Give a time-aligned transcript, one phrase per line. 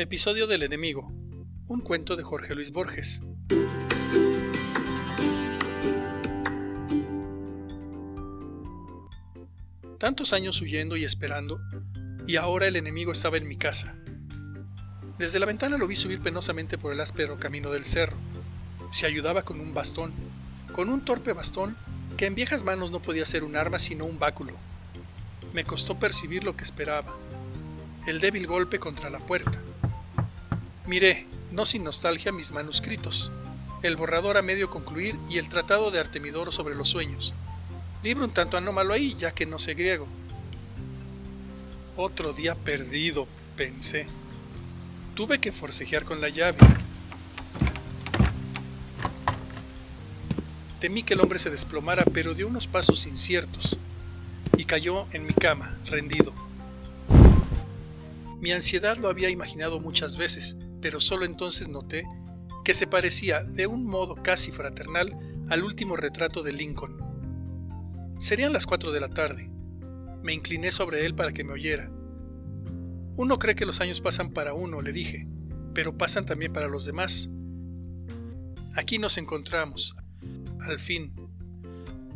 [0.00, 1.12] Episodio del enemigo.
[1.66, 3.20] Un cuento de Jorge Luis Borges.
[9.98, 11.60] Tantos años huyendo y esperando,
[12.28, 13.96] y ahora el enemigo estaba en mi casa.
[15.18, 18.16] Desde la ventana lo vi subir penosamente por el áspero camino del cerro.
[18.92, 20.12] Se ayudaba con un bastón,
[20.72, 21.76] con un torpe bastón
[22.16, 24.52] que en viejas manos no podía ser un arma sino un báculo.
[25.52, 27.16] Me costó percibir lo que esperaba,
[28.06, 29.60] el débil golpe contra la puerta.
[30.88, 33.30] Miré, no sin nostalgia, mis manuscritos,
[33.82, 37.34] el borrador a medio concluir y el tratado de Artemidoro sobre los sueños.
[38.02, 40.06] Libro un tanto anómalo ahí, ya que no sé griego.
[41.94, 44.06] Otro día perdido, pensé.
[45.14, 46.56] Tuve que forcejear con la llave.
[50.80, 53.76] Temí que el hombre se desplomara, pero dio unos pasos inciertos
[54.56, 56.32] y cayó en mi cama, rendido.
[58.40, 62.04] Mi ansiedad lo había imaginado muchas veces, pero solo entonces noté
[62.64, 65.16] que se parecía de un modo casi fraternal
[65.48, 68.14] al último retrato de Lincoln.
[68.18, 69.50] Serían las cuatro de la tarde.
[70.22, 71.90] Me incliné sobre él para que me oyera.
[73.16, 75.26] Uno cree que los años pasan para uno, le dije,
[75.74, 77.30] pero pasan también para los demás.
[78.74, 79.96] Aquí nos encontramos,
[80.60, 81.14] al fin,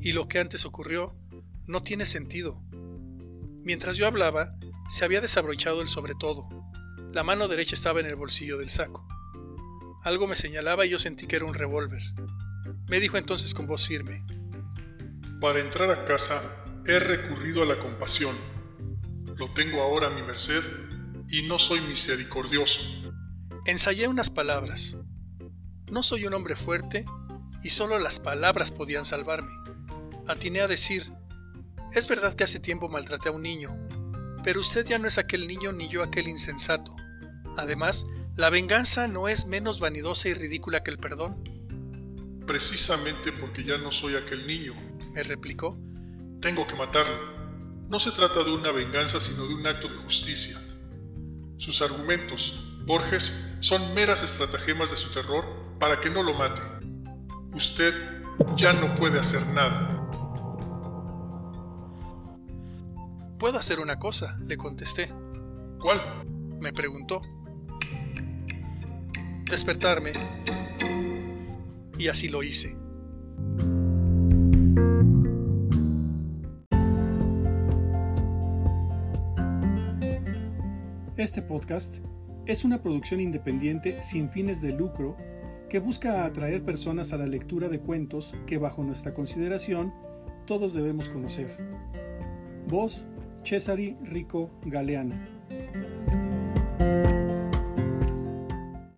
[0.00, 1.16] y lo que antes ocurrió
[1.66, 2.62] no tiene sentido.
[3.62, 4.54] Mientras yo hablaba,
[4.88, 6.48] se había desabrochado el sobre todo.
[7.16, 9.08] La mano derecha estaba en el bolsillo del saco.
[10.04, 12.02] Algo me señalaba y yo sentí que era un revólver.
[12.88, 14.22] Me dijo entonces con voz firme.
[15.40, 16.42] Para entrar a casa
[16.84, 18.36] he recurrido a la compasión.
[19.34, 20.62] Lo tengo ahora a mi merced
[21.30, 22.82] y no soy misericordioso.
[23.64, 24.98] Ensayé unas palabras.
[25.90, 27.06] No soy un hombre fuerte
[27.62, 29.52] y solo las palabras podían salvarme.
[30.26, 31.10] Atiné a decir,
[31.94, 33.74] es verdad que hace tiempo maltraté a un niño,
[34.44, 36.94] pero usted ya no es aquel niño ni yo aquel insensato.
[37.56, 41.42] Además, la venganza no es menos vanidosa y ridícula que el perdón.
[42.46, 44.74] Precisamente porque ya no soy aquel niño,
[45.12, 45.78] me replicó.
[46.40, 47.34] Tengo que matarlo.
[47.88, 50.60] No se trata de una venganza, sino de un acto de justicia.
[51.56, 55.44] Sus argumentos, Borges, son meras estratagemas de su terror
[55.78, 56.60] para que no lo mate.
[57.54, 57.94] Usted
[58.56, 59.92] ya no puede hacer nada.
[63.38, 65.12] Puedo hacer una cosa, le contesté.
[65.80, 66.24] ¿Cuál?
[66.60, 67.22] me preguntó.
[69.50, 70.10] Despertarme.
[71.98, 72.76] Y así lo hice.
[81.16, 81.98] Este podcast
[82.46, 85.16] es una producción independiente sin fines de lucro
[85.70, 89.94] que busca atraer personas a la lectura de cuentos que bajo nuestra consideración
[90.46, 91.56] todos debemos conocer.
[92.66, 93.06] Voz
[93.44, 95.14] Cesari Rico Galeano.